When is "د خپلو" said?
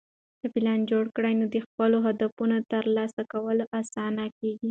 1.53-1.97